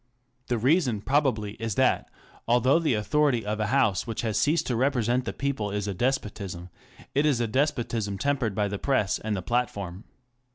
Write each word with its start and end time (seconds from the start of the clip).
The 0.47 0.57
reason 0.57 1.01
probably 1.01 1.51
is 1.61 1.75
that, 1.75 2.09
although 2.47 2.79
the 2.79 2.95
authority 2.95 3.45
of 3.45 3.59
a 3.59 3.67
House 3.67 4.07
which 4.07 4.21
has 4.21 4.39
ceased 4.39 4.65
to 4.65 4.75
represent 4.75 5.25
the 5.25 5.31
people 5.31 5.69
is 5.69 5.87
a 5.87 5.93
despotism, 5.93 6.71
it 7.13 7.23
is 7.23 7.39
a 7.39 7.45
despotism 7.45 8.17
tempered 8.17 8.55
by 8.55 8.67
the 8.67 8.79
Press 8.79 9.19
and 9.19 9.35
the 9.35 9.43
Platform. 9.43 10.05